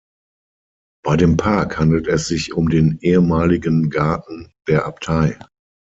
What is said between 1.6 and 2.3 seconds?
handelt es